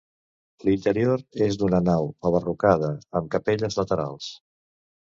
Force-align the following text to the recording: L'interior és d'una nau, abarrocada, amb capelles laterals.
L'interior 0.69 1.21
és 1.49 1.59
d'una 1.63 1.83
nau, 1.91 2.09
abarrocada, 2.31 2.91
amb 3.21 3.31
capelles 3.39 3.81
laterals. 3.83 4.37